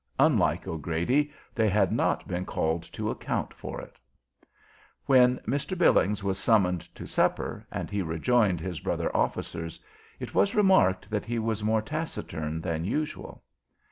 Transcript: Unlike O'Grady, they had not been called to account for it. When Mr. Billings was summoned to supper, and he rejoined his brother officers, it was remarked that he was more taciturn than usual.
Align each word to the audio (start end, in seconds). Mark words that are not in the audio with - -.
Unlike 0.17 0.67
O'Grady, 0.67 1.31
they 1.53 1.69
had 1.69 1.91
not 1.91 2.27
been 2.27 2.43
called 2.43 2.81
to 2.91 3.11
account 3.11 3.53
for 3.53 3.79
it. 3.79 3.99
When 5.05 5.37
Mr. 5.45 5.77
Billings 5.77 6.23
was 6.23 6.39
summoned 6.39 6.81
to 6.95 7.05
supper, 7.05 7.67
and 7.71 7.87
he 7.91 8.01
rejoined 8.01 8.61
his 8.61 8.79
brother 8.79 9.15
officers, 9.15 9.79
it 10.19 10.33
was 10.33 10.55
remarked 10.55 11.11
that 11.11 11.25
he 11.25 11.37
was 11.37 11.61
more 11.63 11.83
taciturn 11.83 12.61
than 12.61 12.83
usual. 12.83 13.43